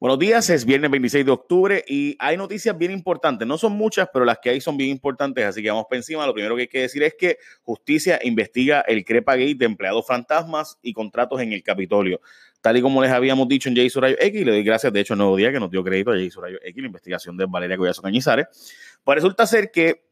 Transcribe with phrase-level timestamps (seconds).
[0.00, 3.46] Buenos días, es viernes 26 de octubre y hay noticias bien importantes.
[3.46, 6.26] No son muchas, pero las que hay son bien importantes, así que vamos por encima.
[6.26, 10.06] Lo primero que hay que decir es que Justicia investiga el Crepa Gate de empleados
[10.06, 12.22] fantasmas y contratos en el Capitolio.
[12.62, 15.12] Tal y como les habíamos dicho en Jay Surayo X, le doy gracias, de hecho,
[15.12, 17.76] el nuevo día que nos dio crédito a Jay Surayo X, la investigación de Valeria
[17.76, 18.46] Collazo Cañizares.
[19.04, 20.06] Pues resulta ser que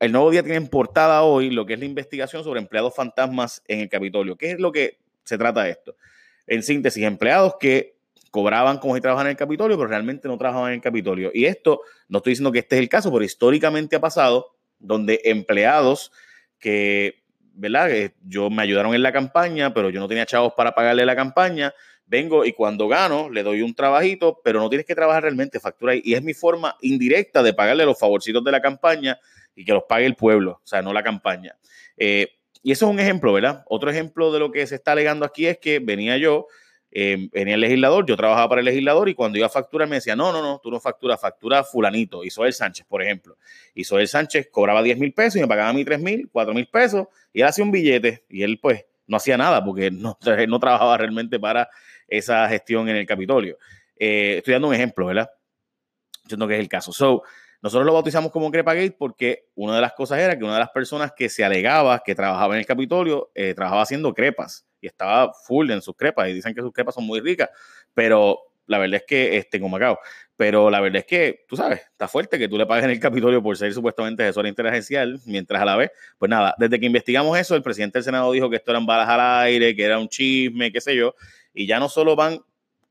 [0.00, 3.62] el nuevo día tiene en portada hoy lo que es la investigación sobre empleados fantasmas
[3.68, 4.36] en el Capitolio.
[4.36, 5.96] ¿Qué es lo que se trata esto?
[6.46, 7.93] En síntesis, empleados que
[8.34, 11.30] cobraban como si trabajaban en el Capitolio, pero realmente no trabajaban en el Capitolio.
[11.32, 15.20] Y esto, no estoy diciendo que este es el caso, pero históricamente ha pasado donde
[15.22, 16.10] empleados
[16.58, 18.10] que, ¿verdad?
[18.24, 21.72] Yo me ayudaron en la campaña, pero yo no tenía chavos para pagarle la campaña.
[22.06, 25.94] Vengo y cuando gano le doy un trabajito, pero no tienes que trabajar realmente, factura.
[25.94, 29.16] Y es mi forma indirecta de pagarle los favorcitos de la campaña
[29.54, 31.56] y que los pague el pueblo, o sea, no la campaña.
[31.96, 32.30] Eh,
[32.64, 33.62] y eso es un ejemplo, ¿verdad?
[33.68, 36.48] Otro ejemplo de lo que se está alegando aquí es que venía yo,
[36.96, 39.96] eh, venía el legislador, yo trabajaba para el legislador y cuando iba a facturar me
[39.96, 43.36] decía, no, no, no, tú no facturas, factura fulanito, Isoel Sánchez, por ejemplo.
[43.74, 46.68] Isoel Sánchez cobraba 10 mil pesos y me pagaba a mí 3 mil, 4 mil
[46.68, 50.16] pesos y él hacía un billete y él pues no hacía nada porque no,
[50.48, 51.68] no trabajaba realmente para
[52.06, 53.58] esa gestión en el Capitolio.
[53.96, 55.28] Eh, estoy dando un ejemplo, ¿verdad?
[56.22, 56.92] Entiendo que es el caso.
[56.92, 57.24] So,
[57.64, 60.68] nosotros lo bautizamos como Crepagate porque una de las cosas era que una de las
[60.68, 65.32] personas que se alegaba que trabajaba en el Capitolio eh, trabajaba haciendo crepas y estaba
[65.32, 67.48] full en sus crepas y dicen que sus crepas son muy ricas,
[67.94, 69.98] pero la verdad es que, este, como Macao,
[70.36, 73.00] pero la verdad es que, tú sabes, está fuerte que tú le pagues en el
[73.00, 77.38] Capitolio por ser supuestamente asesor interagencial, mientras a la vez, pues nada, desde que investigamos
[77.38, 80.08] eso, el presidente del Senado dijo que esto eran balas al aire, que era un
[80.10, 81.14] chisme, qué sé yo,
[81.54, 82.40] y ya no solo van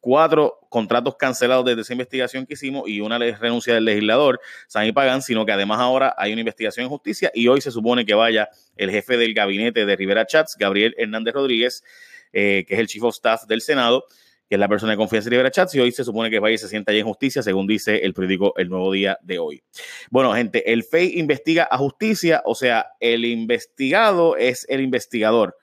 [0.03, 5.21] cuatro contratos cancelados desde esa investigación que hicimos y una renuncia del legislador, Sami Pagan,
[5.21, 8.49] sino que además ahora hay una investigación en justicia y hoy se supone que vaya
[8.75, 11.85] el jefe del gabinete de Rivera Chats, Gabriel Hernández Rodríguez,
[12.33, 14.03] eh, que es el chief of staff del Senado,
[14.49, 16.55] que es la persona de confianza de Rivera Chats, y hoy se supone que vaya
[16.55, 19.63] y se sienta allí en justicia, según dice el periódico El Nuevo Día de hoy.
[20.11, 25.55] Bueno, gente, el FEI investiga a justicia, o sea, el investigado es el investigador.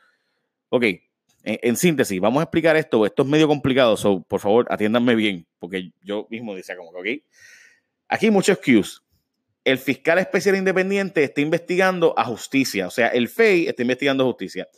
[0.70, 0.84] Ok,
[1.44, 3.06] en, síntesis, vamos a explicar esto.
[3.06, 6.98] Esto es medio complicado, so, por favor, atiéndanme bien, porque yo mismo decía como que,
[6.98, 7.22] ok.
[8.08, 9.02] Aquí hay muchos cues.
[9.64, 14.26] El fiscal especial independiente está investigando a justicia, o sea, el FEI está investigando a
[14.26, 14.68] justicia.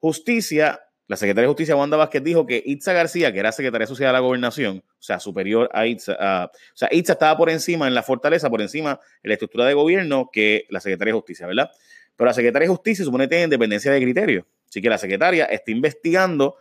[0.00, 4.08] Justicia, la secretaria de Justicia, Wanda Vázquez, dijo que Itza García, que era secretaria social
[4.08, 7.94] de la gobernación, o sea, superior a Itza, o sea, Itza estaba por encima en
[7.94, 11.70] la fortaleza, por encima en la estructura de gobierno que la secretaria de Justicia, ¿verdad?
[12.16, 14.46] Pero la secretaria de Justicia supone que tiene independencia de criterio.
[14.74, 16.56] Así que la secretaria está investigando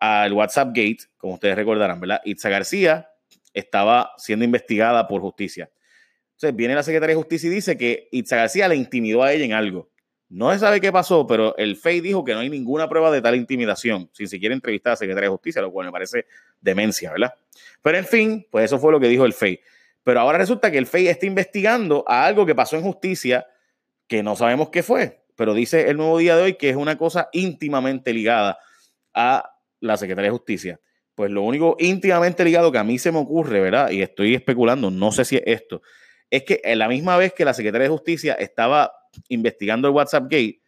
[0.00, 2.20] al WhatsApp Gate, como ustedes recordarán, ¿verdad?
[2.24, 3.10] Itza García
[3.54, 5.70] estaba siendo investigada por justicia.
[6.32, 9.44] Entonces viene la secretaria de justicia y dice que Itza García le intimidó a ella
[9.44, 9.88] en algo.
[10.28, 13.22] No se sabe qué pasó, pero el FEI dijo que no hay ninguna prueba de
[13.22, 16.26] tal intimidación, sin siquiera entrevistar a la secretaria de justicia, lo cual me parece
[16.60, 17.34] demencia, ¿verdad?
[17.82, 19.60] Pero en fin, pues eso fue lo que dijo el FEI.
[20.02, 23.46] Pero ahora resulta que el FEI está investigando a algo que pasó en justicia
[24.08, 26.98] que no sabemos qué fue pero dice el nuevo día de hoy que es una
[26.98, 28.58] cosa íntimamente ligada
[29.14, 30.80] a la Secretaría de Justicia.
[31.14, 33.90] Pues lo único íntimamente ligado que a mí se me ocurre, ¿verdad?
[33.90, 35.80] Y estoy especulando, no sé si es esto,
[36.28, 38.92] es que en la misma vez que la Secretaría de Justicia estaba
[39.28, 40.60] investigando el WhatsApp Gate,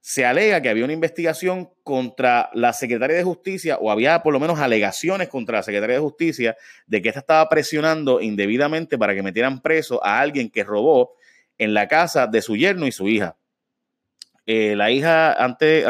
[0.00, 4.40] se alega que había una investigación contra la Secretaría de Justicia, o había por lo
[4.40, 6.56] menos alegaciones contra la Secretaría de Justicia,
[6.88, 11.14] de que ésta estaba presionando indebidamente para que metieran preso a alguien que robó
[11.56, 13.36] en la casa de su yerno y su hija.
[14.46, 15.86] Eh, la hija, antes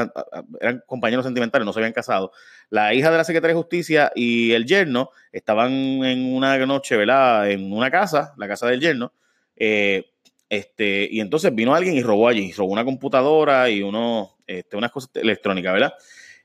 [0.61, 2.33] eran compañeros sentimentales, no se habían casado.
[2.69, 7.51] La hija de la secretaria de Justicia y el yerno estaban en una noche, ¿verdad?
[7.51, 9.13] En una casa, la casa del yerno.
[9.57, 10.07] Eh,
[10.49, 14.91] este, y entonces vino alguien y robó allí, robó una computadora y uno, este, unas
[14.91, 15.95] cosas electrónicas, ¿verdad?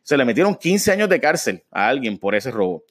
[0.02, 2.86] Se le metieron 15 años de cárcel a alguien por ese robo.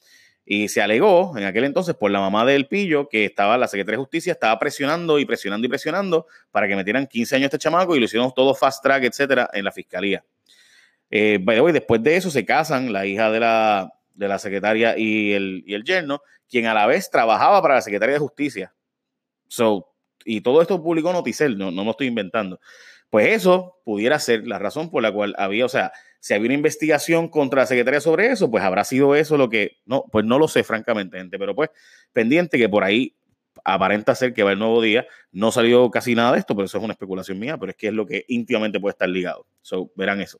[0.49, 3.97] Y se alegó en aquel entonces por la mamá del pillo que estaba, la Secretaría
[3.97, 7.97] de Justicia estaba presionando y presionando y presionando para que metieran 15 años este chamaco
[7.97, 10.23] y lo hicieron todo fast track, etcétera, en la fiscalía.
[11.11, 11.37] Eh,
[11.73, 15.73] después de eso se casan la hija de la, de la secretaria y el, y
[15.73, 18.73] el yerno, quien a la vez trabajaba para la Secretaría de Justicia.
[19.49, 22.61] So, y todo esto publicó Noticel, no, no me estoy inventando.
[23.09, 26.55] Pues eso pudiera ser la razón por la cual había, o sea, si había una
[26.55, 30.39] investigación contra la secretaria sobre eso, pues habrá sido eso lo que, no, pues no
[30.39, 31.69] lo sé francamente, gente, pero pues
[32.13, 33.15] pendiente que por ahí
[33.63, 36.77] aparenta ser que va el nuevo día, no salió casi nada de esto, pero eso
[36.77, 39.45] es una especulación mía, pero es que es lo que íntimamente puede estar ligado.
[39.61, 40.39] So, verán eso.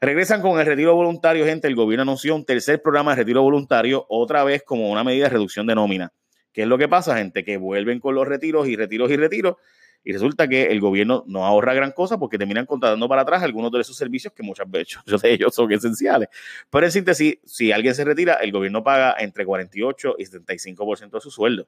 [0.00, 1.68] Regresan con el retiro voluntario, gente.
[1.68, 5.30] El gobierno anunció un tercer programa de retiro voluntario, otra vez como una medida de
[5.30, 6.12] reducción de nómina.
[6.52, 7.44] ¿Qué es lo que pasa, gente?
[7.44, 9.56] Que vuelven con los retiros y retiros y retiros
[10.04, 13.72] y resulta que el gobierno no ahorra gran cosa porque terminan contratando para atrás algunos
[13.72, 16.28] de esos servicios que muchas veces de ellos son esenciales.
[16.70, 21.20] Pero en síntesis, si alguien se retira, el gobierno paga entre 48 y 75% de
[21.20, 21.66] su sueldo.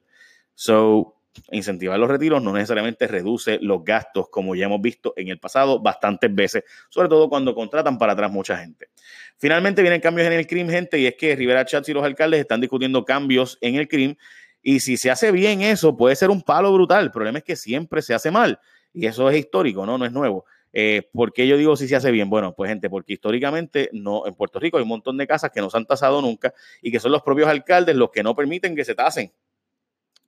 [0.53, 1.15] So,
[1.51, 5.79] incentivar los retiros no necesariamente reduce los gastos, como ya hemos visto en el pasado
[5.79, 8.89] bastantes veces, sobre todo cuando contratan para atrás mucha gente.
[9.37, 12.41] Finalmente vienen cambios en el CRIM, gente, y es que Rivera Chats y los alcaldes
[12.41, 14.15] están discutiendo cambios en el CRIM
[14.61, 17.05] y si se hace bien eso, puede ser un palo brutal.
[17.05, 18.59] El problema es que siempre se hace mal.
[18.93, 19.97] Y eso es histórico, ¿no?
[19.97, 20.45] No es nuevo.
[20.71, 22.29] Eh, ¿Por qué yo digo si se hace bien?
[22.29, 25.61] Bueno, pues gente, porque históricamente no, en Puerto Rico hay un montón de casas que
[25.61, 28.75] no se han tasado nunca y que son los propios alcaldes los que no permiten
[28.75, 29.31] que se tasen.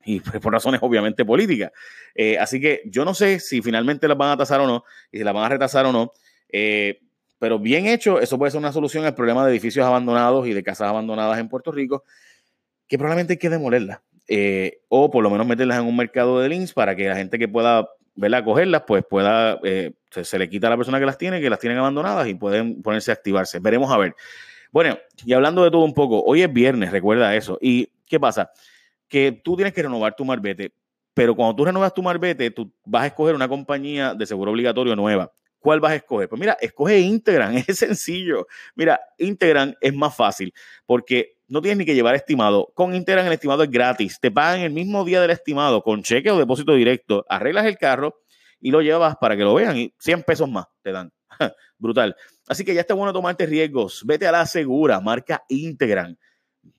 [0.03, 1.71] Y pues, por razones obviamente políticas.
[2.15, 5.19] Eh, así que yo no sé si finalmente las van a tasar o no, y
[5.19, 6.11] si las van a retasar o no.
[6.49, 6.99] Eh,
[7.37, 10.63] pero bien hecho, eso puede ser una solución al problema de edificios abandonados y de
[10.63, 12.03] casas abandonadas en Puerto Rico,
[12.87, 13.99] que probablemente hay que demolerlas.
[14.27, 17.37] Eh, o por lo menos meterlas en un mercado de links para que la gente
[17.37, 21.17] que pueda verla, cogerlas, pues pueda, eh, se, le quita a la persona que las
[21.17, 23.59] tiene, que las tienen abandonadas y pueden ponerse a activarse.
[23.59, 24.15] Veremos a ver.
[24.71, 27.57] Bueno, y hablando de todo un poco, hoy es viernes, recuerda eso.
[27.61, 28.51] ¿Y qué pasa?
[29.07, 30.73] Que tú tienes que renovar tu marbete,
[31.13, 34.95] pero cuando tú renovas tu marbete, tú vas a escoger una compañía de seguro obligatorio
[34.95, 35.31] nueva.
[35.59, 36.27] ¿Cuál vas a escoger?
[36.27, 38.47] Pues mira, escoge Integran, es sencillo.
[38.75, 40.53] Mira, Integran es más fácil
[40.85, 42.71] porque no tienes ni que llevar estimado.
[42.73, 44.19] Con Interan el estimado es gratis.
[44.21, 47.25] Te pagan el mismo día del estimado con cheque o depósito directo.
[47.27, 48.21] Arreglas el carro
[48.61, 51.11] y lo llevas para que lo vean y 100 pesos más te dan.
[51.77, 52.15] Brutal.
[52.47, 54.01] Así que ya está bueno tomarte riesgos.
[54.05, 56.17] Vete a la segura, marca Integran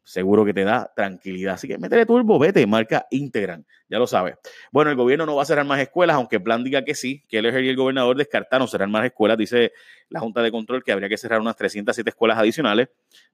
[0.04, 1.54] seguro que te da tranquilidad.
[1.54, 4.36] Así que métele turbo, vete, marca Integran, ya lo sabes.
[4.70, 7.24] Bueno, el gobierno no va a cerrar más escuelas, aunque el plan diga que sí,
[7.28, 9.72] que él y el gobernador descartaron cerrar más escuelas, dice
[10.08, 12.88] la Junta de Control que habría que cerrar unas 307 escuelas adicionales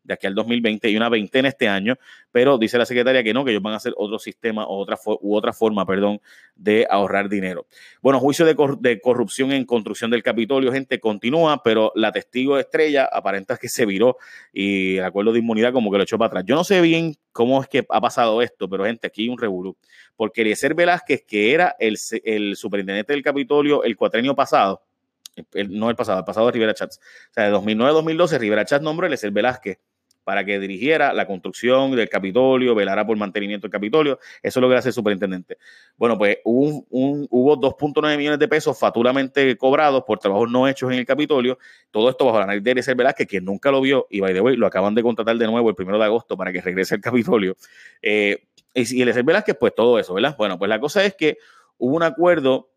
[0.05, 1.97] de aquí al 2020 y una veintena este año,
[2.31, 4.97] pero dice la secretaria que no, que ellos van a hacer otro sistema o otra,
[5.05, 6.21] u otra forma, perdón,
[6.55, 7.67] de ahorrar dinero.
[8.01, 13.09] Bueno, juicio de, de corrupción en construcción del Capitolio, gente, continúa, pero la testigo estrella
[13.11, 14.17] aparenta que se viró
[14.53, 16.45] y el acuerdo de inmunidad como que lo echó para atrás.
[16.47, 19.39] Yo no sé bien cómo es que ha pasado esto, pero gente, aquí hay un
[19.39, 19.77] revolú.
[20.17, 24.83] Porque Eliezer Velázquez, que era el, el superintendente del Capitolio el cuatrenio pasado,
[25.69, 26.99] no el pasado, el pasado de Rivera Chats.
[26.99, 29.79] O sea, de 2009 a 2012, Rivera Chats nombró a Eliezer Velázquez
[30.29, 34.19] para que dirigiera la construcción del Capitolio, velara por mantenimiento del Capitolio.
[34.43, 35.57] Eso es lo que hace el superintendente.
[35.97, 40.93] Bueno, pues hubo, un, hubo 2.9 millones de pesos faturamente cobrados por trabajos no hechos
[40.93, 41.59] en el Capitolio.
[41.91, 44.43] Todo esto bajo la nariz de Eliezer Velázquez, quien nunca lo vio, y by the
[44.43, 47.01] way, lo acaban de contratar de nuevo el primero de agosto para que regrese al
[47.01, 47.57] Capitolio.
[48.03, 48.45] Eh,
[48.75, 50.37] y Eliezer Velázquez, pues todo eso, ¿verdad?
[50.37, 51.39] Bueno, pues la cosa es que
[51.79, 52.69] hubo un acuerdo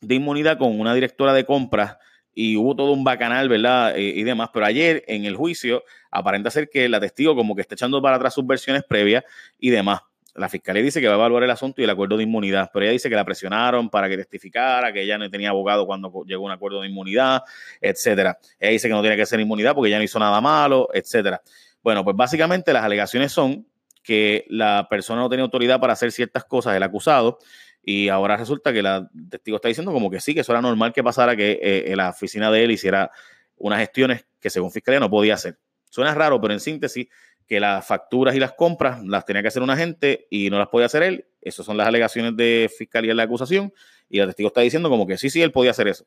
[0.00, 1.98] de inmunidad con una directora de compras
[2.34, 3.96] y hubo todo un bacanal, ¿verdad?
[3.96, 4.50] Eh, y demás.
[4.52, 8.16] Pero ayer en el juicio aparenta ser que la testigo como que está echando para
[8.16, 9.24] atrás sus versiones previas
[9.58, 10.00] y demás.
[10.34, 12.84] La fiscalía dice que va a evaluar el asunto y el acuerdo de inmunidad, pero
[12.84, 16.44] ella dice que la presionaron para que testificara, que ella no tenía abogado cuando llegó
[16.44, 17.42] un acuerdo de inmunidad,
[17.80, 18.36] etcétera.
[18.58, 21.40] Ella dice que no tiene que ser inmunidad porque ella no hizo nada malo, etcétera.
[21.84, 23.64] Bueno, pues básicamente las alegaciones son
[24.02, 27.38] que la persona no tenía autoridad para hacer ciertas cosas, el acusado,
[27.84, 30.92] y ahora resulta que la testigo está diciendo como que sí, que eso era normal
[30.92, 33.10] que pasara, que eh, la oficina de él hiciera
[33.56, 35.58] unas gestiones que según fiscalía no podía hacer.
[35.90, 37.08] Suena raro, pero en síntesis,
[37.46, 40.68] que las facturas y las compras las tenía que hacer un agente y no las
[40.68, 41.26] podía hacer él.
[41.42, 43.72] Esas son las alegaciones de fiscalía en la acusación.
[44.08, 46.06] Y el testigo está diciendo como que sí, sí, él podía hacer eso.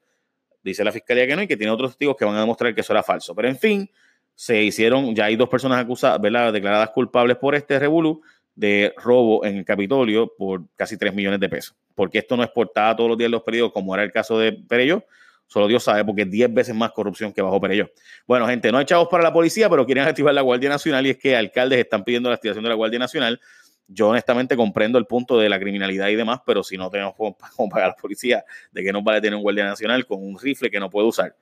[0.63, 2.81] Dice la fiscalía que no y que tiene otros testigos que van a demostrar que
[2.81, 3.35] eso era falso.
[3.35, 3.91] Pero en fin,
[4.33, 6.51] se hicieron, ya hay dos personas acusadas, ¿verdad?
[6.51, 8.21] declaradas culpables por este revolú
[8.57, 11.75] de robo en el Capitolio por casi 3 millones de pesos.
[11.93, 14.37] Porque esto no es portada todos los días en los periódicos, como era el caso
[14.39, 15.05] de Perello.
[15.45, 17.91] Solo Dios sabe, porque es 10 veces más corrupción que bajo Perello.
[18.25, 21.11] Bueno, gente, no hay chavos para la policía, pero quieren activar la Guardia Nacional y
[21.11, 23.39] es que alcaldes están pidiendo la activación de la Guardia Nacional.
[23.87, 27.37] Yo honestamente comprendo el punto de la criminalidad y demás, pero si no tenemos cómo
[27.69, 30.71] pagar a la policía, ¿de que nos vale tener un Guardia Nacional con un rifle
[30.71, 31.35] que no puede usar?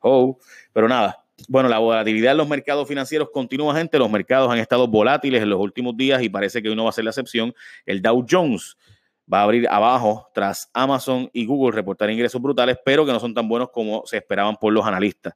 [0.00, 0.38] Oh,
[0.72, 3.98] pero nada, bueno, la volatilidad en los mercados financieros continúa, gente.
[3.98, 6.90] Los mercados han estado volátiles en los últimos días y parece que hoy no va
[6.90, 7.54] a ser la excepción.
[7.86, 8.76] El Dow Jones
[9.32, 13.34] va a abrir abajo tras Amazon y Google reportar ingresos brutales, pero que no son
[13.34, 15.34] tan buenos como se esperaban por los analistas.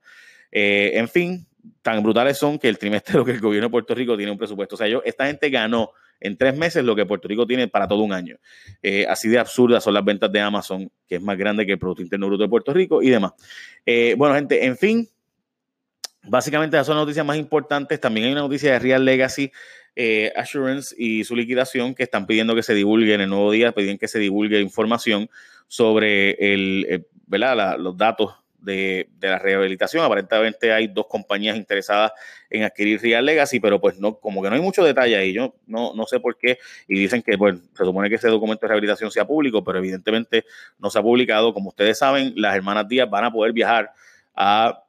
[0.52, 1.46] Eh, en fin,
[1.82, 4.74] tan brutales son que el trimestre que el gobierno de Puerto Rico tiene un presupuesto.
[4.74, 7.86] O sea, yo, esta gente ganó en tres meses lo que Puerto Rico tiene para
[7.86, 8.38] todo un año.
[8.82, 11.78] Eh, así de absurdas son las ventas de Amazon, que es más grande que el
[11.78, 13.32] Producto Interno Bruto de Puerto Rico y demás.
[13.84, 15.08] Eh, bueno, gente, en fin,
[16.28, 18.00] Básicamente esas son las noticias más importantes.
[18.00, 19.52] También hay una noticia de Real Legacy
[19.94, 23.72] eh, Assurance y su liquidación que están pidiendo que se divulgue en el nuevo día,
[23.72, 25.30] piden que se divulgue información
[25.68, 27.04] sobre el, eh,
[27.78, 30.04] los datos de, la rehabilitación.
[30.04, 32.12] Aparentemente hay dos compañías interesadas
[32.50, 35.32] en adquirir Real Legacy, pero pues no, como que no hay mucho detalle ahí.
[35.32, 36.58] Yo no, no sé por qué.
[36.88, 40.44] Y dicen que pues, se supone que ese documento de rehabilitación sea público, pero evidentemente
[40.78, 41.54] no se ha publicado.
[41.54, 43.92] Como ustedes saben, las hermanas Díaz van a poder viajar
[44.34, 44.82] a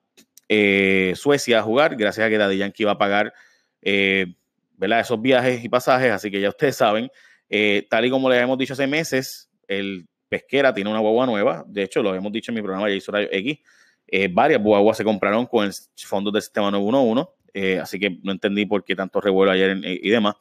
[0.50, 3.34] eh, Suecia a jugar, gracias a que Daddy Yankee va a pagar
[3.82, 4.34] eh,
[4.80, 6.12] esos viajes y pasajes.
[6.12, 7.10] Así que ya ustedes saben,
[7.50, 11.64] eh, tal y como les hemos dicho hace meses, el Pesquera tiene una guagua nueva.
[11.68, 13.60] De hecho, lo hemos dicho en mi programa hizo X.
[14.08, 15.74] Eh, varias guaguas se compraron con el
[16.06, 17.30] fondo del sistema 911.
[17.54, 20.36] Eh, así que no entendí por qué tanto revuelo ayer y demás.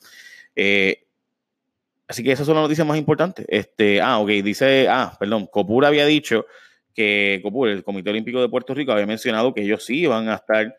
[2.08, 3.46] Así que esas son las noticias más importantes.
[3.48, 6.46] Este, ah, ok, dice, ah, perdón, Copura había dicho
[6.96, 10.36] que Copura, el Comité Olímpico de Puerto Rico, había mencionado que ellos sí van a
[10.36, 10.76] estar,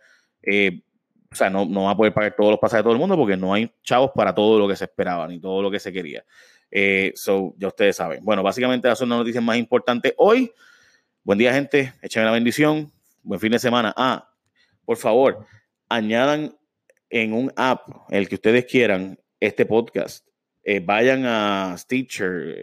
[1.31, 3.15] o sea, no, no van a poder pagar todos los pasajes de todo el mundo
[3.15, 5.93] porque no hay chavos para todo lo que se esperaba ni todo lo que se
[5.93, 6.25] quería.
[6.71, 8.24] Eh, so, ya ustedes saben.
[8.24, 10.51] Bueno, básicamente esas son las noticias más importantes hoy.
[11.24, 11.93] Buen día, gente.
[12.01, 12.91] Échame la bendición.
[13.24, 13.93] Buen fin de semana.
[13.95, 14.29] Ah,
[14.86, 15.45] por favor,
[15.89, 16.55] añadan
[17.09, 20.25] en un app, el que ustedes quieran, este podcast.
[20.63, 22.55] Eh, vayan a Stitcher,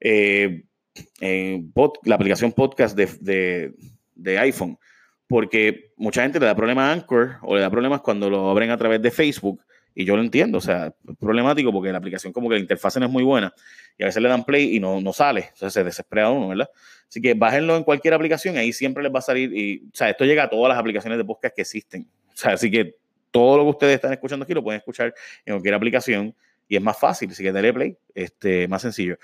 [0.00, 0.64] eh,
[0.94, 3.74] Spotify, la aplicación podcast de,
[4.14, 4.78] de, iPhone,
[5.26, 8.70] porque mucha gente le da problemas a Anchor o le da problemas cuando lo abren
[8.70, 9.60] a través de Facebook
[9.94, 12.96] y yo lo entiendo, o sea, es problemático porque la aplicación como que la interfaz
[12.96, 13.52] no es muy buena
[13.96, 16.68] y a veces le dan play y no, no sale, sea, se desespera uno, ¿verdad?
[17.08, 20.24] Así que bájenlo en cualquier aplicación, ahí siempre les va a salir o sea, esto
[20.24, 22.08] llega a todas las aplicaciones de podcast que existen.
[22.32, 22.96] O sea, así que
[23.30, 26.34] todo lo que ustedes están escuchando aquí lo pueden escuchar en cualquier aplicación
[26.68, 29.16] y es más fácil, así que dale play, este, más sencillo.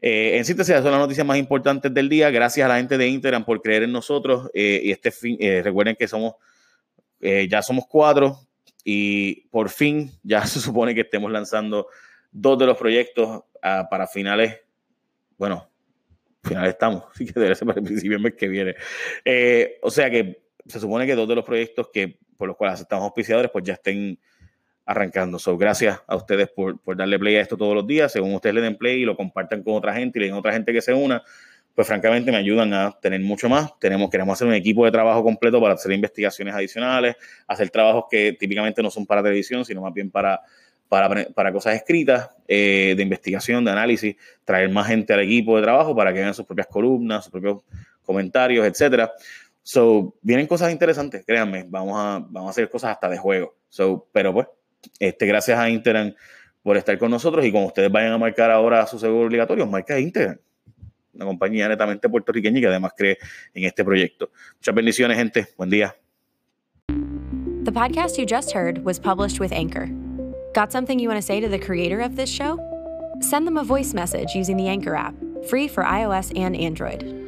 [0.00, 2.30] Eh, en síntesis, esas son las noticias más importantes del día.
[2.30, 4.50] Gracias a la gente de Instagram por creer en nosotros.
[4.54, 6.34] Eh, y este fin, eh, recuerden que somos,
[7.20, 8.46] ya somos cuatro,
[8.88, 11.88] y por fin ya se supone que estemos lanzando
[12.30, 14.60] dos de los proyectos ah, para finales,
[15.36, 15.68] bueno,
[16.44, 18.76] finales estamos, así que debe ser para el principio del mes que viene.
[19.24, 22.80] Eh, o sea que se supone que dos de los proyectos que por los cuales
[22.80, 24.20] estamos auspiciadores pues ya estén
[24.86, 25.38] arrancando.
[25.38, 28.12] So, gracias a ustedes por, por darle play a esto todos los días.
[28.12, 30.52] Según ustedes le den play y lo compartan con otra gente y le den otra
[30.52, 31.22] gente que se una,
[31.74, 33.78] pues francamente me ayudan a tener mucho más.
[33.78, 37.16] Tenemos, queremos hacer un equipo de trabajo completo para hacer investigaciones adicionales,
[37.46, 40.40] hacer trabajos que típicamente no son para televisión, sino más bien para,
[40.88, 45.94] para, cosas escritas, eh, de investigación, de análisis, traer más gente al equipo de trabajo
[45.94, 47.58] para que hagan sus propias columnas, sus propios
[48.04, 49.12] comentarios, etcétera.
[49.62, 53.56] So, vienen cosas interesantes, créanme, vamos a, vamos a hacer cosas hasta de juego.
[53.68, 54.46] So, pero pues,
[54.98, 56.14] este, gracias a Interan
[56.62, 59.98] por estar con nosotros y cuando ustedes vayan a marcar ahora su seguro obligatorio, marca
[59.98, 60.40] Interan
[61.16, 63.18] una compañía netamente puertorriqueña y que además cree
[63.54, 64.30] en este proyecto.
[64.56, 65.48] Muchas bendiciones, gente.
[65.56, 65.96] Buen día.
[67.64, 69.88] The podcast you just heard was published with Anchor.
[70.54, 72.58] Got something you want to say to the creator of this show?
[73.20, 75.14] Send them a voice message using the Anchor app,
[75.48, 77.25] free for iOS and Android.